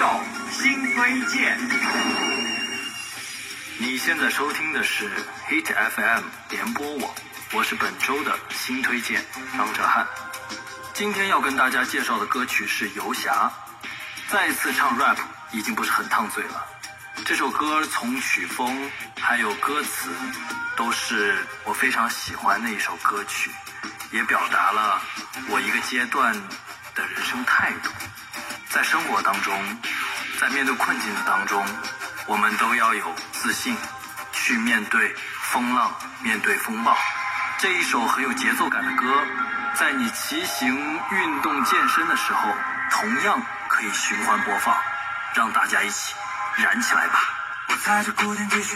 [0.00, 0.08] 动
[0.50, 1.58] 新推荐。
[3.76, 5.10] 你现在收听的是
[5.46, 7.14] Hit FM 联播网，
[7.52, 9.22] 我是本周的新推荐
[9.58, 10.06] 张哲瀚。
[10.94, 13.52] 今天要跟大家介绍的歌曲是《游侠》，
[14.32, 15.18] 再次唱 rap
[15.52, 16.66] 已经不是很烫嘴了。
[17.26, 18.90] 这首歌从曲风
[19.20, 20.08] 还有歌词，
[20.78, 23.50] 都是我非常喜欢的一首歌曲，
[24.12, 25.02] 也表达了
[25.50, 26.32] 我一个阶段
[26.94, 27.90] 的人生态度。
[28.70, 29.52] 在生活当中，
[30.38, 31.64] 在面对困境的当中，
[32.26, 33.76] 我们都要有自信，
[34.32, 35.92] 去面对风浪，
[36.22, 36.96] 面对风暴。
[37.58, 39.24] 这一首很有节奏感的歌，
[39.74, 40.72] 在你骑行、
[41.10, 42.48] 运动、健身的时候，
[42.92, 44.76] 同样可以循环播放，
[45.34, 46.14] 让大家一起
[46.56, 47.20] 燃起来吧。
[47.68, 48.68] 我踩着古典继续。